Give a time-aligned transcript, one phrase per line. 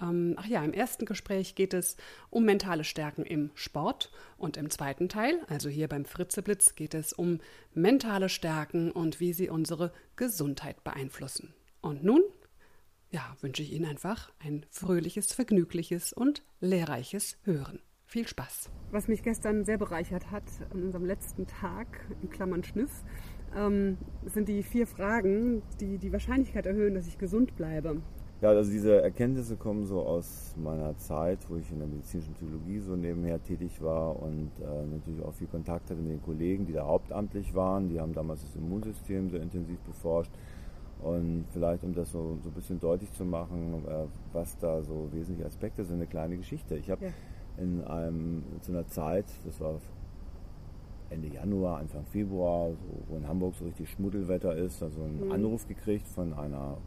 [0.00, 1.96] Ähm, ach ja, im ersten Gespräch geht es
[2.30, 7.12] um mentale Stärken im Sport und im zweiten Teil, also hier beim Fritzeblitz, geht es
[7.12, 7.40] um
[7.74, 11.54] mentale Stärken und wie sie unsere Gesundheit beeinflussen.
[11.80, 12.22] Und nun,
[13.10, 17.80] ja, wünsche ich Ihnen einfach ein fröhliches, vergnügliches und lehrreiches Hören.
[18.06, 18.70] Viel Spaß.
[18.90, 23.04] Was mich gestern sehr bereichert hat an unserem letzten Tag, in Klammern Schniff,
[23.54, 28.02] ähm, sind die vier Fragen, die die Wahrscheinlichkeit erhöhen, dass ich gesund bleibe.
[28.40, 32.78] Ja, also diese Erkenntnisse kommen so aus meiner Zeit, wo ich in der medizinischen Psychologie
[32.78, 36.72] so nebenher tätig war und äh, natürlich auch viel Kontakt hatte mit den Kollegen, die
[36.72, 37.90] da hauptamtlich waren.
[37.90, 40.32] Die haben damals das Immunsystem sehr intensiv beforscht.
[41.02, 45.08] Und vielleicht, um das so, so ein bisschen deutlich zu machen, äh, was da so
[45.12, 46.76] wesentliche Aspekte sind, eine kleine Geschichte.
[46.76, 47.12] Ich habe ja.
[47.58, 49.74] in einem, zu einer Zeit, das war
[51.10, 55.32] Ende Januar, Anfang Februar, so, wo in Hamburg so richtig Schmuddelwetter ist, also einen mhm.
[55.32, 56.78] Anruf gekriegt von einer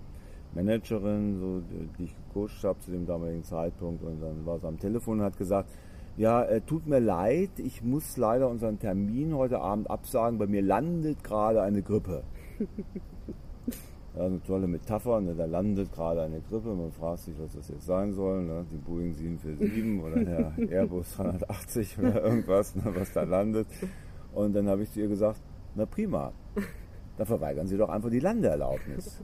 [0.56, 1.62] Managerin, so,
[1.98, 4.04] die ich gecoacht habe zu dem damaligen Zeitpunkt.
[4.04, 5.70] Und dann war sie am Telefon und hat gesagt,
[6.16, 10.38] ja, äh, tut mir leid, ich muss leider unseren Termin heute Abend absagen.
[10.38, 12.24] Bei mir landet gerade eine Grippe.
[14.16, 15.34] Ja, eine tolle Metapher, ne?
[15.34, 16.70] da landet gerade eine Grippe.
[16.76, 18.44] Man fragt sich, was das jetzt sein soll.
[18.44, 18.64] Ne?
[18.72, 22.84] Die Boeing 747 oder der Airbus 380 oder irgendwas, ne?
[22.94, 23.66] was da landet.
[24.34, 25.42] Und dann habe ich zu ihr gesagt,
[25.74, 26.32] na prima,
[27.18, 29.20] da verweigern Sie doch einfach die Landeerlaubnis.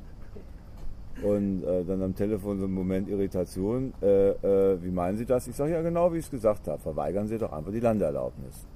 [1.24, 3.94] Und äh, dann am Telefon so ein Moment Irritation.
[4.02, 5.47] Äh, äh, wie meinen Sie das?
[5.47, 6.81] Ich sage ja genau, wie ich es gesagt habe.
[6.81, 8.68] Verweigern Sie doch einfach die Landeerlaubnis.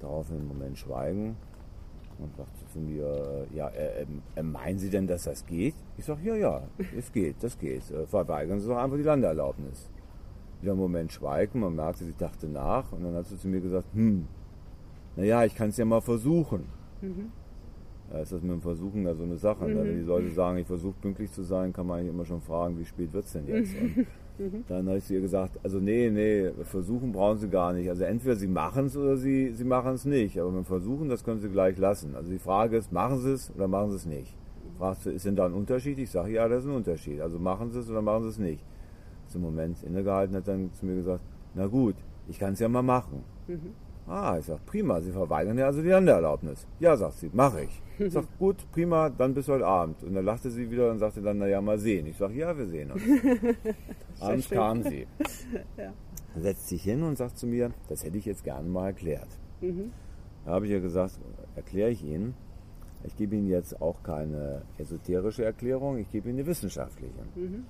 [0.00, 1.36] Daraufhin einen Moment Schweigen
[2.18, 5.74] und sagte zu mir, ja, äh, ähm, äh, meinen Sie denn, dass das geht?
[5.96, 6.62] Ich sage, ja, ja,
[6.96, 7.90] es geht, das geht.
[7.90, 9.90] Äh, verweigern Sie doch einfach die Landeerlaubnis.
[10.60, 13.60] Wieder einen Moment Schweigen, man merkte, sie dachte nach und dann hat sie zu mir
[13.60, 14.26] gesagt, hm,
[15.14, 16.64] naja, ich kann es ja mal versuchen.
[17.02, 17.30] Mhm.
[18.22, 19.66] Ist das mit dem Versuchen da so eine Sache.
[19.66, 19.74] Ne?
[19.74, 19.78] Mhm.
[19.78, 22.78] Wenn die Leute sagen, ich versuche pünktlich zu sein, kann man eigentlich immer schon fragen,
[22.78, 23.74] wie spät wird es denn jetzt?
[23.74, 24.06] Mhm.
[24.68, 27.88] dann habe ich zu ihr gesagt, also nee, nee, versuchen brauchen sie gar nicht.
[27.88, 30.38] Also entweder sie machen es oder sie, sie machen es nicht.
[30.38, 32.14] Aber mit dem Versuchen, das können sie gleich lassen.
[32.14, 34.36] Also die Frage ist, machen sie es oder machen sie es nicht?
[34.78, 35.98] Fragst du, ist denn da ein Unterschied?
[35.98, 37.20] Ich sage, ja, das ist ein Unterschied.
[37.20, 38.62] Also machen sie es oder machen sie es nicht?
[39.28, 41.22] Zum Moment innegehalten hat dann zu mir gesagt,
[41.54, 41.96] na gut,
[42.28, 43.24] ich kann es ja mal machen.
[43.48, 43.85] Mhm.
[44.08, 46.66] Ah, ich sag, prima, Sie verweigern ja also die Landeerlaubnis.
[46.78, 47.82] Ja, sagt sie, mache ich.
[47.98, 50.02] Ich sag, gut, prima, dann bis heute Abend.
[50.04, 52.06] Und dann lachte sie wieder und sagte dann, naja, mal sehen.
[52.06, 53.02] Ich sag, ja, wir sehen uns.
[54.20, 55.06] Abends kam sie.
[55.76, 55.92] ja.
[56.36, 59.28] Setzt sich hin und sagt zu mir, das hätte ich jetzt gerne mal erklärt.
[59.60, 59.90] Mhm.
[60.44, 61.18] Da habe ich ihr gesagt,
[61.56, 62.34] erkläre ich Ihnen.
[63.04, 67.12] Ich gebe Ihnen jetzt auch keine esoterische Erklärung, ich gebe Ihnen eine wissenschaftliche.
[67.34, 67.64] Mhm.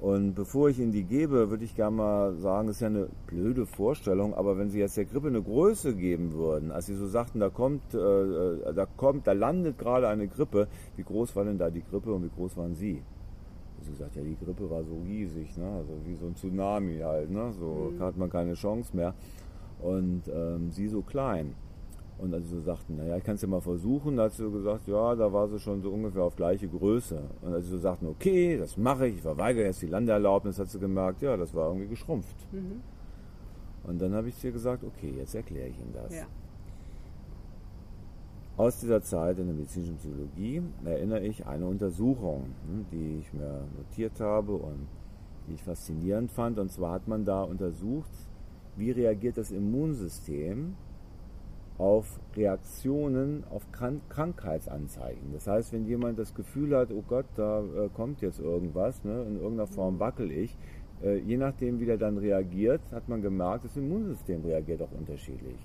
[0.00, 3.08] Und bevor ich Ihnen die gebe, würde ich gerne mal sagen, das ist ja eine
[3.26, 7.08] blöde Vorstellung, aber wenn Sie jetzt der Grippe eine Größe geben würden, als Sie so
[7.08, 11.44] sagten, da kommt, äh, äh, da kommt, da landet gerade eine Grippe, wie groß war
[11.44, 13.02] denn da die Grippe und wie groß waren Sie?
[13.80, 15.66] Sie gesagt, ja, die Grippe war so riesig, ne?
[15.66, 17.52] also wie so ein Tsunami halt, ne?
[17.58, 18.00] so mhm.
[18.00, 19.14] hat man keine Chance mehr.
[19.82, 21.54] Und ähm, Sie so klein.
[22.18, 24.50] Und als sie sagten, naja, ich kann es ja mal versuchen, da hat sie so
[24.50, 27.20] gesagt, ja, da war sie schon so ungefähr auf gleiche Größe.
[27.42, 30.68] Und als sie so sagten, okay, das mache ich, ich verweigere jetzt die Landeerlaubnis, hat
[30.68, 32.36] sie gemerkt, ja, das war irgendwie geschrumpft.
[32.52, 32.80] Mhm.
[33.84, 36.14] Und dann habe ich ihr gesagt, okay, jetzt erkläre ich Ihnen das.
[36.14, 36.26] Ja.
[38.56, 43.62] Aus dieser Zeit in der medizinischen Psychologie erinnere ich eine Untersuchung, hm, die ich mir
[43.76, 44.88] notiert habe und
[45.46, 46.58] die ich faszinierend fand.
[46.58, 48.10] Und zwar hat man da untersucht,
[48.76, 50.74] wie reagiert das Immunsystem
[51.78, 55.32] auf Reaktionen auf Krankheitsanzeichen.
[55.32, 59.22] Das heißt, wenn jemand das Gefühl hat, oh Gott, da äh, kommt jetzt irgendwas, ne,
[59.22, 60.58] in irgendeiner Form wackel ich,
[61.02, 65.58] äh, je nachdem, wie der dann reagiert, hat man gemerkt, das Immunsystem reagiert auch unterschiedlich.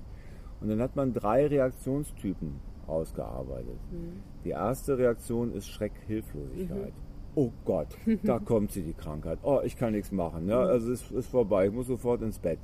[0.62, 3.80] Und dann hat man drei Reaktionstypen ausgearbeitet.
[3.92, 4.22] Mhm.
[4.46, 6.94] Die erste Reaktion ist Schreckhilflosigkeit.
[6.94, 7.14] Mhm.
[7.36, 7.88] Oh Gott,
[8.24, 9.40] da kommt sie, die Krankheit.
[9.42, 10.48] Oh, ich kann nichts machen.
[10.48, 10.62] Ja?
[10.62, 10.68] Mhm.
[10.68, 12.60] Also es ist vorbei, ich muss sofort ins Bett.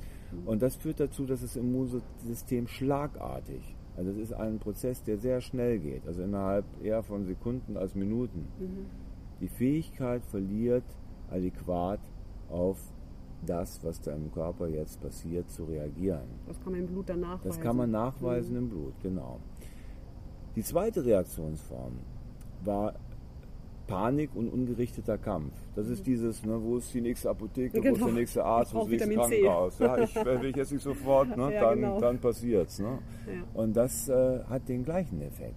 [0.46, 5.42] Und das führt dazu, dass das Immunsystem schlagartig, also es ist ein Prozess, der sehr
[5.42, 8.86] schnell geht, also innerhalb eher von Sekunden als Minuten, mhm.
[9.42, 10.86] die Fähigkeit verliert,
[11.30, 12.00] adäquat
[12.50, 12.78] auf
[13.46, 16.28] das, was da im Körper jetzt passiert, zu reagieren.
[16.48, 17.48] Das kann man im Blut dann nachweisen.
[17.48, 18.58] Das kann man nachweisen mhm.
[18.64, 19.40] im Blut, genau.
[20.56, 21.94] Die zweite Reaktionsform
[22.64, 22.96] war
[23.90, 25.54] Panik und ungerichteter Kampf.
[25.76, 26.04] Das ist mhm.
[26.06, 27.92] dieses, ne, wo ist die nächste Apotheke, genau.
[27.92, 29.80] wo ist der nächste Arzt, wo ist das nächste Krankenhaus.
[29.80, 32.00] Ja, ich will ich jetzt nicht sofort, ne, ja, dann, genau.
[32.00, 32.80] dann passiert's.
[32.80, 33.00] Ne?
[33.28, 33.44] Ja.
[33.54, 35.56] Und das äh, hat den gleichen Effekt.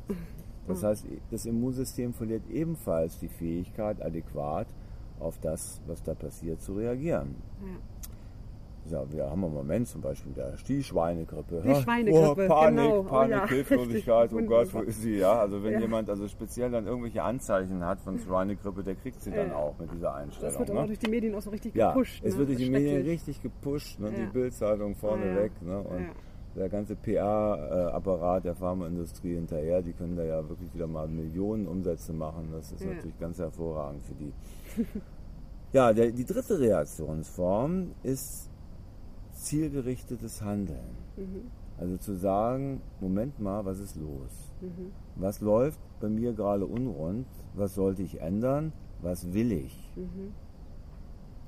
[0.67, 4.69] Das heißt, das Immunsystem verliert ebenfalls die Fähigkeit, adäquat
[5.19, 7.35] auf das, was da passiert, zu reagieren.
[7.61, 7.92] Ja.
[8.91, 11.63] Ja, wir haben im Moment zum Beispiel da die Schweinegrippe.
[11.65, 13.03] Die Schweinegrippe, oh, Panik, genau.
[13.05, 13.47] Panik, oh, ja.
[13.49, 15.19] Hilflosigkeit, oh Gott, wo ist sie?
[15.19, 15.81] Ja, also wenn ja.
[15.81, 19.57] jemand also speziell dann irgendwelche Anzeichen hat von Schweinegrippe, der kriegt sie dann ja.
[19.57, 20.51] auch mit dieser Einstellung.
[20.51, 20.81] Das wird ne?
[20.81, 22.23] auch durch die Medien auch so richtig gepusht.
[22.23, 22.39] Ja, es ne?
[22.41, 24.11] wird durch die Medien richtig gepusht, ne?
[24.11, 25.53] die Bildzeitung vorneweg.
[25.63, 25.79] Ne?
[25.79, 26.11] Und
[26.57, 32.13] der ganze PR-Apparat der Pharmaindustrie hinterher, die können da ja wirklich wieder mal Millionen Umsätze
[32.13, 32.49] machen.
[32.53, 34.33] Das ist natürlich ganz hervorragend für die.
[35.75, 38.51] Ja, der, die dritte Reaktionsform ist
[39.43, 40.97] zielgerichtetes Handeln.
[41.17, 41.51] Mhm.
[41.79, 44.53] Also zu sagen, Moment mal, was ist los?
[44.61, 44.93] Mhm.
[45.17, 47.27] Was läuft bei mir gerade unrund?
[47.55, 48.73] Was sollte ich ändern?
[49.01, 49.91] Was will ich?
[49.97, 50.33] Mhm.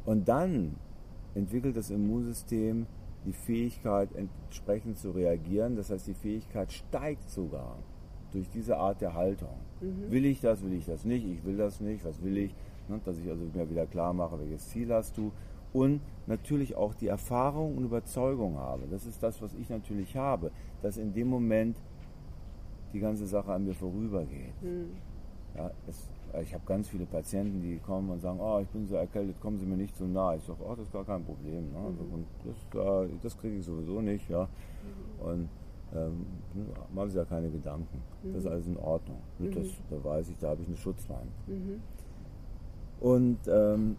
[0.04, 0.74] Und dann
[1.34, 2.86] entwickelt das Immunsystem
[3.24, 5.76] die Fähigkeit, entsprechend zu reagieren.
[5.76, 7.78] Das heißt, die Fähigkeit steigt sogar
[8.32, 9.56] durch diese Art der Haltung.
[9.80, 10.10] Mhm.
[10.10, 11.26] Will ich das, will ich das nicht?
[11.26, 12.04] Ich will das nicht.
[12.04, 12.54] Was will ich?
[12.88, 15.32] Ne, dass ich also mir wieder klar mache, welches Ziel hast du
[15.74, 18.84] und natürlich auch die Erfahrung und Überzeugung habe.
[18.90, 20.50] Das ist das, was ich natürlich habe,
[20.80, 21.76] dass in dem Moment
[22.94, 24.62] die ganze Sache an mir vorübergeht.
[24.62, 24.92] Mhm.
[25.56, 26.08] Ja, es,
[26.42, 29.58] ich habe ganz viele Patienten, die kommen und sagen, oh, ich bin so erkältet, kommen
[29.58, 30.34] Sie mir nicht so nah.
[30.34, 31.72] Ich sage, oh, das ist gar kein Problem.
[31.72, 31.78] Ne?
[31.78, 32.24] Mhm.
[32.44, 34.28] das, das kriege ich sowieso nicht.
[34.30, 34.42] Ja?
[34.42, 35.26] Mhm.
[35.26, 35.48] Und
[35.92, 36.26] ähm,
[36.92, 38.00] machen Sie ja keine Gedanken.
[38.22, 38.50] Das ist mhm.
[38.50, 39.18] alles in Ordnung.
[39.40, 39.70] Das, mhm.
[39.90, 41.30] da weiß ich, da habe ich eine Schutzwand.
[41.48, 41.80] Mhm.
[43.00, 43.96] Und ähm,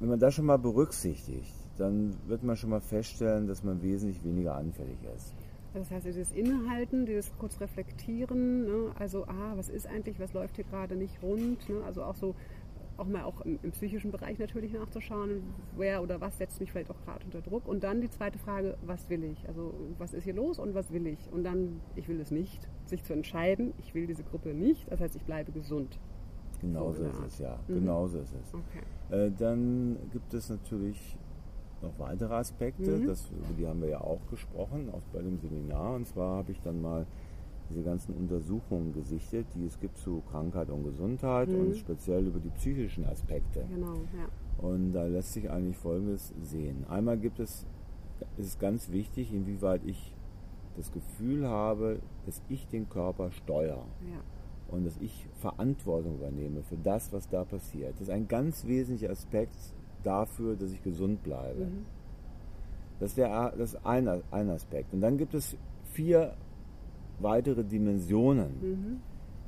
[0.00, 4.22] wenn man das schon mal berücksichtigt, dann wird man schon mal feststellen, dass man wesentlich
[4.24, 5.34] weniger anfällig ist.
[5.74, 8.92] Das heißt, dieses Innehalten, dieses kurz reflektieren, ne?
[8.96, 11.82] also, ah, was ist eigentlich, was läuft hier gerade nicht rund, ne?
[11.84, 12.36] also auch so,
[12.96, 15.42] auch mal auch im, im, psychischen Bereich natürlich nachzuschauen,
[15.76, 17.66] wer oder was setzt mich vielleicht auch gerade unter Druck.
[17.66, 19.48] Und dann die zweite Frage, was will ich?
[19.48, 21.18] Also, was ist hier los und was will ich?
[21.32, 25.00] Und dann, ich will es nicht, sich zu entscheiden, ich will diese Gruppe nicht, das
[25.00, 25.98] heißt, ich bleibe gesund.
[26.64, 27.58] Genauso so ist es, ja.
[27.68, 27.74] Mhm.
[27.74, 28.54] Genauso ist es.
[28.54, 29.26] Okay.
[29.26, 31.16] Äh, dann gibt es natürlich
[31.82, 33.06] noch weitere Aspekte, mhm.
[33.06, 35.94] das, über die haben wir ja auch gesprochen, auch bei dem Seminar.
[35.94, 37.06] Und zwar habe ich dann mal
[37.70, 41.60] diese ganzen Untersuchungen gesichtet, die es gibt zu Krankheit und Gesundheit mhm.
[41.60, 43.64] und speziell über die psychischen Aspekte.
[43.70, 44.66] Genau, ja.
[44.66, 46.84] Und da lässt sich eigentlich Folgendes sehen.
[46.88, 47.66] Einmal gibt es,
[48.36, 50.14] ist es ganz wichtig, inwieweit ich
[50.76, 53.84] das Gefühl habe, dass ich den Körper steuere.
[54.10, 54.20] Ja
[54.74, 57.94] und dass ich Verantwortung übernehme für das, was da passiert.
[57.94, 59.56] Das ist ein ganz wesentlicher Aspekt
[60.02, 61.66] dafür, dass ich gesund bleibe.
[61.66, 61.86] Mhm.
[63.00, 64.92] Das ist, der, das ist ein, ein Aspekt.
[64.92, 65.56] Und dann gibt es
[65.92, 66.34] vier
[67.20, 69.00] weitere Dimensionen, mhm.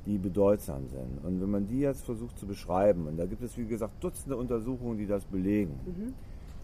[0.04, 1.24] die bedeutsam sind.
[1.24, 4.36] Und wenn man die jetzt versucht zu beschreiben, und da gibt es wie gesagt Dutzende
[4.36, 5.78] Untersuchungen, die das belegen.
[5.86, 6.14] Mhm.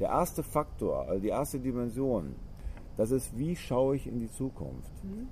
[0.00, 2.34] Der erste Faktor, also die erste Dimension,
[2.96, 4.92] das ist, wie schaue ich in die Zukunft.
[5.04, 5.28] Mhm.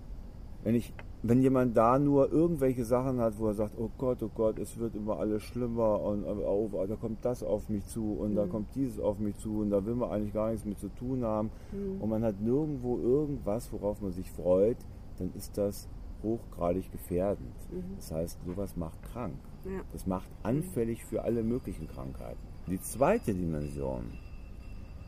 [0.63, 4.31] Wenn ich wenn jemand da nur irgendwelche Sachen hat, wo er sagt, oh Gott, oh
[4.35, 8.33] Gott, es wird immer alles schlimmer und oh, da kommt das auf mich zu und
[8.33, 8.37] mhm.
[8.37, 10.89] da kommt dieses auf mich zu und da will man eigentlich gar nichts mit zu
[10.89, 12.01] tun haben mhm.
[12.01, 14.79] und man hat nirgendwo irgendwas, worauf man sich freut,
[15.19, 15.89] dann ist das
[16.23, 17.55] hochgradig gefährdend.
[17.71, 17.97] Mhm.
[17.97, 19.35] Das heißt, sowas macht krank.
[19.67, 19.83] Ja.
[19.93, 22.41] Das macht anfällig für alle möglichen Krankheiten.
[22.67, 24.05] Die zweite Dimension,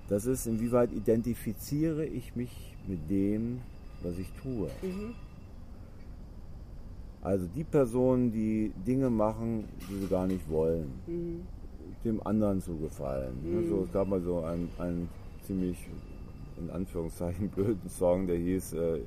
[0.09, 3.61] das ist, inwieweit identifiziere ich mich mit dem,
[4.03, 4.69] was ich tue.
[7.23, 11.43] Also die Personen, die Dinge machen, die sie gar nicht wollen, mhm.
[12.05, 13.35] dem anderen zu gefallen.
[13.43, 13.59] Mhm.
[13.59, 15.09] Also es gab mal so einen, einen
[15.47, 15.79] ziemlich,
[16.59, 18.99] in Anführungszeichen, blöden Song, der hieß, äh,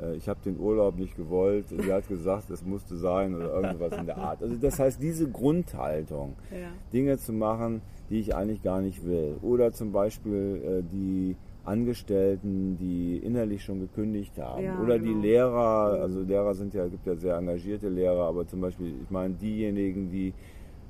[0.00, 3.98] äh, ich habe den Urlaub nicht gewollt, sie hat gesagt, es musste sein oder irgendwas
[3.98, 4.40] in der Art.
[4.40, 6.68] Also das heißt, diese Grundhaltung, ja.
[6.92, 9.36] Dinge zu machen, die ich eigentlich gar nicht will.
[9.42, 14.64] Oder zum Beispiel äh, die Angestellten, die innerlich schon gekündigt haben.
[14.64, 15.04] Ja, Oder genau.
[15.14, 19.10] die Lehrer, also Lehrer sind ja, gibt ja sehr engagierte Lehrer, aber zum Beispiel, ich
[19.10, 20.32] meine, diejenigen, die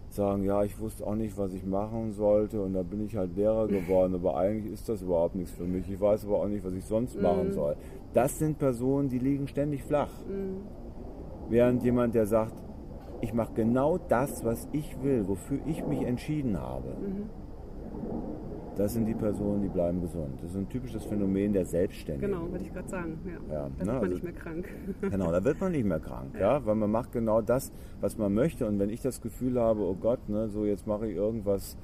[0.08, 3.34] sagen, ja, ich wusste auch nicht, was ich machen sollte und da bin ich halt
[3.36, 5.90] Lehrer geworden, aber eigentlich ist das überhaupt nichts für mich.
[5.90, 7.52] Ich weiß aber auch nicht, was ich sonst machen Mhm.
[7.52, 7.76] soll.
[8.14, 10.10] Das sind Personen, die liegen ständig flach.
[10.28, 10.62] Mhm.
[11.48, 12.54] Während jemand, der sagt,
[13.20, 17.30] ich mache genau das, was ich will, wofür ich mich entschieden habe, Mhm.
[18.76, 20.40] Das sind die Personen, die bleiben gesund.
[20.42, 22.32] Das ist ein typisches Phänomen der Selbstständigen.
[22.32, 23.18] Genau, wollte ich gerade sagen.
[23.24, 23.54] Ja.
[23.54, 24.68] Ja, da ne, wird man also- nicht mehr krank.
[25.02, 26.64] Genau, da wird man nicht mehr krank, ja.
[26.64, 28.66] weil man macht genau das, was man möchte.
[28.66, 31.76] Und wenn ich das Gefühl habe, oh Gott, ne, so jetzt mache ich irgendwas,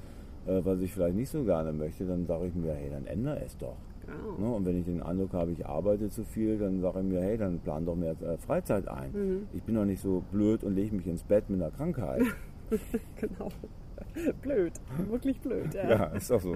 [0.47, 3.43] äh, was ich vielleicht nicht so gerne möchte, dann sage ich mir, hey, dann ändere
[3.45, 3.75] es doch.
[4.05, 4.49] Genau.
[4.49, 4.55] Ne?
[4.55, 7.37] Und wenn ich den Eindruck habe, ich arbeite zu viel, dann sage ich mir, hey,
[7.37, 9.11] dann plan doch mehr äh, Freizeit ein.
[9.11, 9.47] Mhm.
[9.53, 12.23] Ich bin doch nicht so blöd und lege mich ins Bett mit einer Krankheit.
[13.17, 13.49] genau.
[14.41, 14.73] blöd,
[15.09, 15.73] wirklich blöd.
[15.73, 15.89] Ja.
[15.89, 16.55] Ja, ist doch so.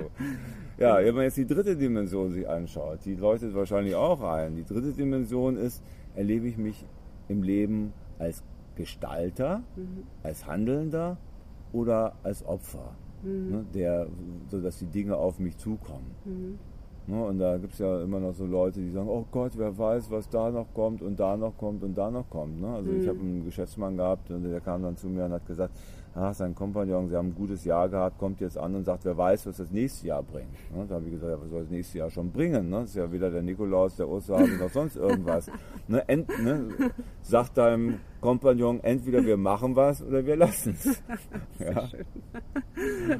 [0.77, 4.55] Ja, wenn man jetzt die dritte Dimension sich anschaut, die leuchtet wahrscheinlich auch ein.
[4.55, 5.83] Die dritte Dimension ist,
[6.15, 6.85] erlebe ich mich
[7.27, 8.43] im Leben als
[8.75, 10.03] Gestalter, Mhm.
[10.23, 11.17] als Handelnder
[11.71, 13.51] oder als Opfer, Mhm.
[13.51, 14.07] ne, der,
[14.49, 16.11] sodass die Dinge auf mich zukommen.
[17.05, 19.77] Ne, und da gibt es ja immer noch so Leute, die sagen, oh Gott, wer
[19.77, 22.61] weiß, was da noch kommt und da noch kommt und da noch kommt.
[22.61, 22.67] Ne?
[22.69, 25.73] Also ich habe einen Geschäftsmann gehabt und der kam dann zu mir und hat gesagt,
[26.15, 29.17] ach, sein Kompagnon, sie haben ein gutes Jahr gehabt, kommt jetzt an und sagt, wer
[29.17, 30.53] weiß, was das nächste Jahr bringt.
[30.75, 30.85] Ne?
[30.87, 32.69] Da habe ich gesagt, ja, was soll das nächste Jahr schon bringen?
[32.69, 32.81] Ne?
[32.81, 35.49] Das ist ja weder der Nikolaus, der Osterhase noch sonst irgendwas.
[35.87, 36.07] ne?
[36.07, 36.91] Ent, ne?
[37.21, 41.01] Sagt deinem Kompagnon, entweder wir machen was oder wir lassen es.
[41.59, 41.89] ja.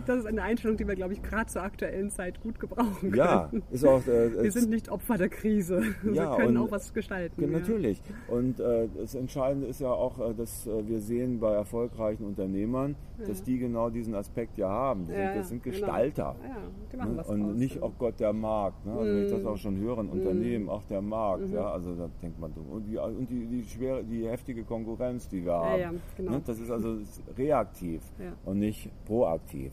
[0.07, 3.15] Das ist eine Einstellung, die wir, glaube ich, gerade zur aktuellen Zeit gut gebrauchen können.
[3.15, 4.05] ja, ist auch...
[4.07, 5.81] Äh, Wir sind nicht Opfer der Krise.
[6.13, 7.41] Ja, wir können und- auch was gestalten.
[7.41, 7.59] Ja, ja.
[7.59, 8.01] natürlich.
[8.27, 12.95] Und äh, das Entscheidende ist ja auch, äh, dass äh, wir sehen bei erfolgreichen Unternehmern,
[13.27, 15.05] dass die genau diesen Aspekt ja haben.
[15.07, 15.75] Die Ja, sind, das sind genau.
[15.77, 16.35] Gestalter.
[16.43, 17.23] Ja, machen Ne?
[17.23, 17.81] Und draus, nicht, ja.
[17.83, 18.85] oh Gott, der Markt.
[18.85, 18.91] Ne?
[18.93, 19.47] Also wenn ich das Mhm.
[19.47, 21.49] auch schon höre, ein Unternehmen, ach der Markt.
[21.51, 21.71] Ja?
[21.71, 24.92] Also da denkt man, und die, und die, die schwere, die heftige Konkurrenz,
[25.31, 25.79] die wir haben.
[25.79, 26.31] ja, genau.
[26.33, 26.41] ne?
[26.45, 26.97] Das ist also
[27.37, 28.33] reaktiv Ja.
[28.45, 29.71] und nicht proaktiv.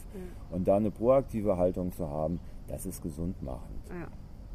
[0.51, 3.89] Und da eine proaktive Haltung zu haben, das ist gesundmachend.
[3.91, 4.09] Ja.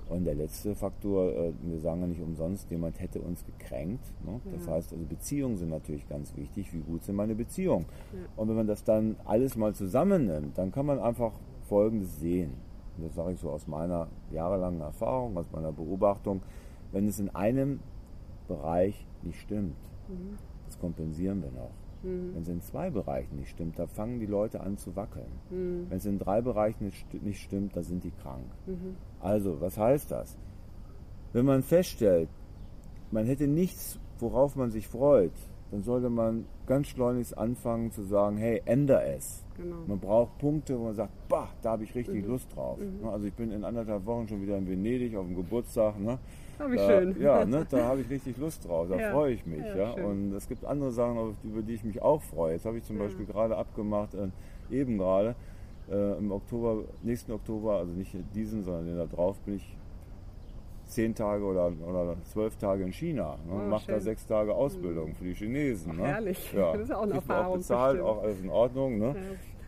[0.07, 4.05] Und der letzte Faktor, äh, wir sagen ja nicht umsonst, jemand hätte uns gekränkt.
[4.23, 4.39] Ne?
[4.53, 4.73] Das Ja.
[4.73, 6.71] heißt, also Beziehungen sind natürlich ganz wichtig.
[6.73, 7.85] Wie gut sind meine Beziehungen?
[8.13, 8.19] Ja.
[8.35, 12.51] Und wenn man das dann alles mal zusammennimmt, dann kann man einfach Folgendes sehen.
[12.97, 16.41] Und das sage ich so aus meiner jahrelangen Erfahrung, aus meiner Beobachtung.
[16.91, 17.79] Wenn es in einem
[18.47, 19.75] Bereich nicht stimmt,
[20.07, 20.37] Mhm.
[20.65, 21.71] Das kompensieren wir noch.
[22.03, 25.25] Wenn es in zwei Bereichen nicht stimmt, da fangen die Leute an zu wackeln.
[25.49, 25.87] Mhm.
[25.89, 28.45] Wenn es in drei Bereichen nicht, sti- nicht stimmt, da sind die krank.
[28.67, 28.95] Mhm.
[29.21, 30.37] Also, was heißt das?
[31.33, 32.29] Wenn man feststellt,
[33.09, 35.31] man hätte nichts, worauf man sich freut,
[35.71, 39.43] dann sollte man ganz schleunigst anfangen zu sagen, hey, änder es.
[39.57, 39.77] Genau.
[39.87, 42.77] Man braucht Punkte, wo man sagt, bah, da habe ich richtig Lust drauf.
[42.77, 45.99] Ne, Also ich bin in anderthalb Wochen schon wieder in Venedig auf dem Geburtstag.
[45.99, 46.19] Ne?
[46.59, 47.21] Oh, wie da, schön.
[47.21, 49.63] Ja, ne, da habe ich richtig Lust drauf, da Ja, freue ich mich.
[49.65, 50.03] ja, Ja.
[50.05, 52.53] Und es gibt andere Sachen, über die ich mich auch freue.
[52.53, 53.03] Jetzt habe ich zum Ja.
[53.03, 54.29] Beispiel gerade abgemacht, äh,
[54.73, 55.35] eben gerade,
[55.91, 59.77] äh, im Oktober, nächsten Oktober, also nicht diesen, sondern den da drauf, bin ich
[60.85, 63.37] zehn Tage oder, oder zwölf Tage in China.
[63.47, 65.91] Ne, Oh, Mache da sechs Tage Ausbildung für die Chinesen.
[65.95, 66.07] Ach, ne?
[66.07, 66.53] herrlich.
[66.53, 66.73] Ja.
[66.73, 68.17] Das ist auch eine Kriegt Erfahrung, Auch bezahlt, bestimmt.
[68.17, 68.99] auch alles in Ordnung.
[68.99, 69.07] Ne?
[69.07, 69.15] Ja.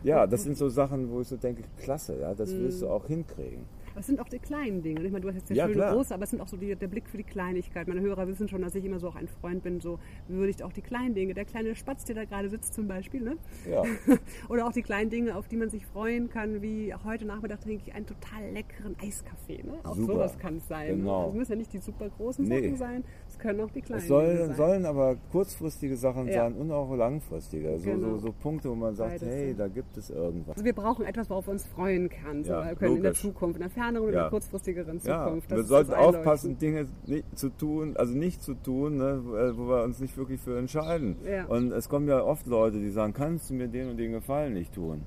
[0.04, 2.86] Ja, das sind so Sachen, wo ich so denke, klasse, ja, das wirst Mhm.
[2.86, 3.64] du auch hinkriegen.
[3.98, 5.02] Das sind auch die kleinen Dinge.
[5.04, 5.92] Ich meine, du hast jetzt sehr Ja, schöne klar.
[5.92, 7.88] große, aber es sind auch so die, der Blick für die Kleinigkeit.
[7.88, 10.72] Meine Hörer wissen schon, dass ich immer so auch ein Freund bin, so würdigt auch
[10.72, 11.34] die kleinen Dinge.
[11.34, 13.36] Der kleine Spatz, der da gerade sitzt zum Beispiel, ne?
[13.68, 13.82] Ja,
[14.48, 17.82] Oder auch die kleinen Dinge, auf die man sich freuen kann, wie heute Nachmittag trinke
[17.88, 19.64] ich einen total leckeren Eiskaffee.
[19.64, 19.80] Ne?
[19.82, 20.12] Auch Super.
[20.12, 20.98] sowas kann es sein.
[20.98, 21.10] Genau.
[21.10, 21.16] Ne?
[21.16, 22.60] Also es müssen ja nicht die super großen Nee.
[22.62, 23.04] Sachen sein,
[23.38, 24.54] es können auch die kleinen es soll, sein.
[24.56, 26.34] sollen aber kurzfristige Sachen Ja.
[26.34, 27.78] sein und auch langfristige.
[27.78, 28.08] So, Genau.
[28.10, 30.56] so, so Punkte, wo man sagt, Beides, hey, da gibt es irgendwas.
[30.56, 33.14] Also wir brauchen etwas, worauf wir uns freuen kann, so, Ja, können in der.
[33.14, 34.22] Zukunft, in der ferneren oder in Ja.
[34.24, 35.50] der kurzfristigeren Zukunft.
[35.50, 39.68] wir sollten aufpassen, Dinge nicht zu tun, also nicht zu tun, ne, wo äh, wo
[39.68, 41.16] wir uns nicht wirklich für entscheiden.
[41.48, 44.54] Und es kommen ja oft Leute, die sagen, kannst du mir den und den Gefallen
[44.54, 45.02] nicht tun?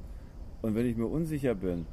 [0.62, 1.86] Und wenn ich mir unsicher bin,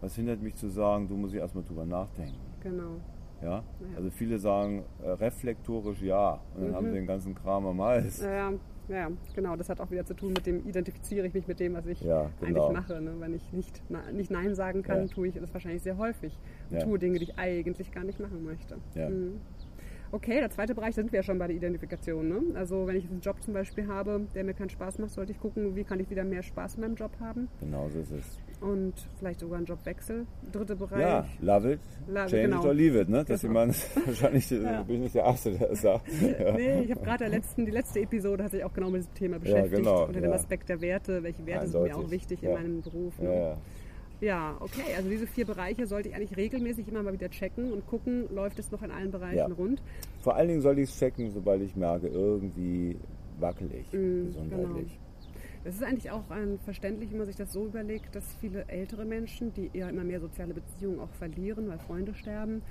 [0.00, 2.36] was hindert mich zu sagen, du musst ich erstmal drüber nachdenken.
[2.62, 3.00] Genau.
[3.42, 3.62] Ja?
[3.96, 6.74] Also viele sagen äh, reflektorisch ja und dann Mhm.
[6.74, 8.20] haben sie den ganzen Kram am Hals.
[8.22, 8.52] Ja,
[8.88, 9.54] ja, genau.
[9.54, 12.00] Das hat auch wieder zu tun mit dem, identifiziere ich mich mit dem, was ich
[12.00, 12.68] Ja, genau.
[12.68, 13.00] eigentlich mache.
[13.00, 13.12] Ne?
[13.18, 15.06] Wenn ich nicht, na, nicht Nein sagen kann, Ja.
[15.14, 16.36] tue ich das wahrscheinlich sehr häufig.
[16.70, 18.76] Und tue Dinge, die ich eigentlich gar nicht machen möchte.
[18.94, 19.40] Mhm.
[20.10, 22.28] Okay, der zweite Bereich, da sind wir ja schon bei der Identifikation.
[22.28, 22.40] Ne?
[22.54, 25.32] Also wenn ich jetzt einen Job zum Beispiel habe, der mir keinen Spaß macht, sollte
[25.32, 28.12] ich gucken, wie kann ich wieder mehr Spaß in meinem Job haben Genau so ist
[28.12, 28.38] es.
[28.62, 30.26] und vielleicht sogar einen Jobwechsel.
[30.50, 31.00] Dritter Bereich.
[31.00, 32.60] Ja, love it, Love- change genau.
[32.60, 33.08] it or leave it.
[33.10, 33.24] Ne?
[33.26, 33.52] Das Genau.
[33.60, 34.82] jemand, wahrscheinlich Ja.
[34.82, 36.08] bin ich nicht der Erste, der das sagt.
[36.22, 36.52] Ja.
[36.52, 39.14] Nee, ich habe gerade der letzten, die letzte Episode hat sich auch genau mit diesem
[39.14, 39.76] Thema beschäftigt.
[39.76, 40.36] genau, unter dem ja.
[40.36, 41.22] Aspekt der Werte.
[41.22, 42.48] Welche Werte sind mir auch Eindeutig, wichtig ja.
[42.50, 43.18] in meinem Beruf.
[43.20, 43.56] Ne?
[44.20, 44.94] Ja, okay.
[44.96, 48.58] Also diese vier Bereiche sollte ich eigentlich regelmäßig immer mal wieder checken und gucken, läuft
[48.58, 49.46] es noch in allen Bereichen Ja.
[49.46, 49.80] rund.
[50.22, 52.96] Vor allen Dingen soll ich es checken, sobald ich merke, irgendwie
[53.38, 54.98] wackel ich Mm, gesundheitlich.
[55.64, 59.04] Das ist eigentlich auch ähm, verständlich, wenn man sich das so überlegt, dass viele ältere
[59.04, 62.62] Menschen, die eher immer mehr soziale Beziehungen auch verlieren, weil Freunde sterben,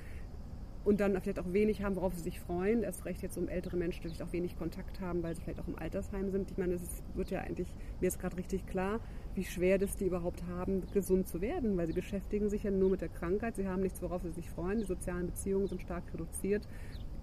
[0.88, 2.82] und dann vielleicht auch wenig haben, worauf sie sich freuen.
[2.82, 5.60] Erst recht jetzt um ältere Menschen, die vielleicht auch wenig Kontakt haben, weil sie vielleicht
[5.60, 6.50] auch im Altersheim sind.
[6.50, 7.68] Ich meine, es wird ja eigentlich,
[8.00, 8.98] mir ist gerade richtig klar,
[9.34, 12.88] wie schwer das die überhaupt haben, gesund zu werden, weil sie beschäftigen sich ja nur
[12.88, 13.56] mit der Krankheit.
[13.56, 14.78] Sie haben nichts, worauf sie sich freuen.
[14.78, 16.66] Die sozialen Beziehungen sind stark reduziert.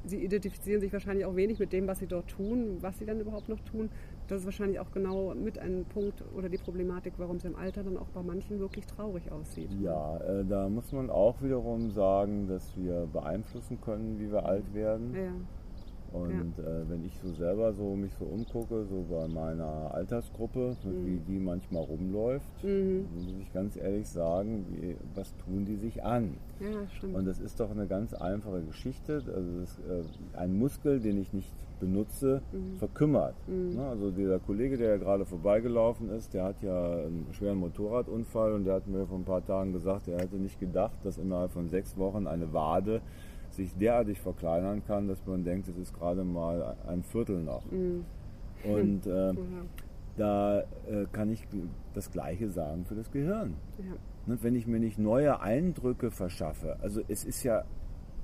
[0.03, 3.19] Sie identifizieren sich wahrscheinlich auch wenig mit dem, was sie dort tun, was sie dann
[3.19, 3.89] überhaupt noch tun
[4.27, 7.83] das ist wahrscheinlich auch genau mit ein Punkt oder die Problematik, warum es im Alter
[7.83, 9.71] dann auch bei manchen wirklich traurig aussieht.
[9.81, 14.73] Ja, äh, da muss man auch wiederum sagen, dass wir beeinflussen können, wie wir alt
[14.73, 15.13] werden.
[15.15, 15.31] Ja.
[16.11, 16.63] Und ja.
[16.63, 21.05] äh, wenn ich so selber so mich so umgucke, so bei meiner Altersgruppe, mhm.
[21.05, 23.05] wie die manchmal rumläuft, mhm.
[23.13, 26.37] muss ich ganz ehrlich sagen, wie, was tun die sich an?
[26.59, 27.15] Ja, stimmt.
[27.15, 29.23] Und das ist doch eine ganz einfache Geschichte.
[29.27, 32.77] Also das, äh, ein Muskel, den ich nicht benutze, mhm.
[32.77, 33.35] verkümmert.
[33.47, 33.75] Mhm.
[33.75, 33.85] Ne?
[33.85, 38.65] Also dieser Kollege, der ja gerade vorbeigelaufen ist, der hat ja einen schweren Motorradunfall und
[38.65, 41.69] der hat mir vor ein paar Tagen gesagt, er hätte nicht gedacht, dass innerhalb von
[41.69, 43.01] sechs Wochen eine Wade
[43.55, 47.69] sich derartig verkleinern kann, dass man denkt, es ist gerade mal ein Viertel noch.
[47.71, 48.05] Mhm.
[48.63, 49.69] Und äh, mhm.
[50.17, 51.47] da äh, kann ich
[51.93, 53.55] das Gleiche sagen für das Gehirn.
[53.77, 53.95] Ja.
[54.27, 57.63] Ne, wenn ich mir nicht neue Eindrücke verschaffe, also es ist ja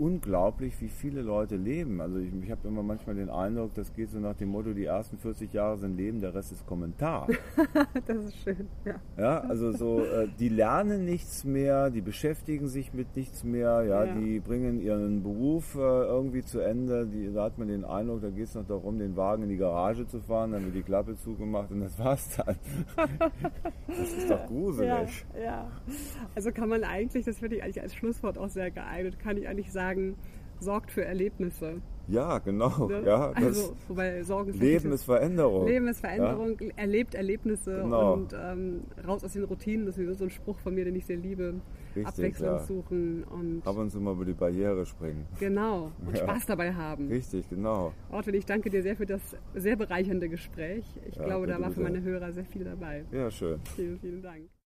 [0.02, 2.02] unglaublich, wie viele Leute leben.
[2.02, 4.86] Also ich, ich habe immer manchmal den Eindruck, das geht so nach dem Motto, die
[4.86, 7.28] ersten 40 Jahre sind Leben, der Rest ist Kommentar.
[8.08, 8.96] das ist schön, ja.
[9.16, 14.06] Ja, also so, äh, die lernen nichts mehr, die beschäftigen sich mit nichts mehr, ja,
[14.06, 14.16] ja.
[14.16, 17.06] die bringen ihren Beruf äh, irgendwie zu Ende.
[17.06, 19.58] Die, da hat man den Eindruck, da geht es noch darum, den Wagen in die
[19.58, 22.56] Garage zu fahren, dann wird die Klappe zugemacht und das war's dann.
[23.88, 25.26] das ist doch gruselig.
[25.36, 25.72] Ja, ja.
[26.34, 29.48] Also kann man eigentlich, das finde ich eigentlich als Schlusswort auch sehr geeignet, kann ich
[29.48, 30.16] eigentlich sagen, sagen,
[30.60, 31.82] sorgt für Erlebnisse.
[32.08, 32.88] Ja, genau.
[32.88, 33.04] Ne?
[33.06, 35.68] Ja, also, wobei Sorgen Leben ist Veränderung.
[35.68, 36.68] Leben ist Veränderung, ja?
[36.76, 38.14] erlebt Erlebnisse genau.
[38.14, 39.86] und ähm, raus aus den Routinen.
[39.86, 41.62] Das ist so ein Spruch von mir, den ich sehr liebe.
[41.96, 42.60] Richtig, Abwechslung ja.
[42.60, 45.26] suchen und ab und zu mal über die Barriere springen.
[45.40, 45.92] Genau.
[46.06, 46.24] Und ja.
[46.24, 47.08] Spaß dabei haben.
[47.08, 47.94] Richtig, genau.
[48.10, 49.22] Ortwin, ich danke dir sehr für das
[49.54, 50.86] sehr bereichernde Gespräch.
[51.08, 53.06] Ich glaube, da war für meine Hörer sehr viel dabei.
[53.12, 53.60] Ja, schön.
[53.76, 54.52] Vielen, vielen Dank.